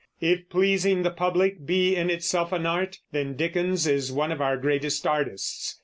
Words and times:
If 0.19 0.49
pleasing 0.49 1.03
the 1.03 1.11
public 1.11 1.63
be 1.63 1.95
in 1.95 2.09
itself 2.09 2.51
an 2.51 2.65
art, 2.65 2.97
then 3.11 3.35
Dickens 3.35 3.85
is 3.85 4.11
one 4.11 4.31
of 4.31 4.41
our 4.41 4.57
greatest 4.57 5.05
artists. 5.05 5.79